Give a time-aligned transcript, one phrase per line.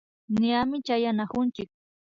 [0.41, 1.69] Ñami chayanakunchik